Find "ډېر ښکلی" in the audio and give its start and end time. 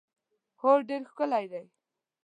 0.87-1.45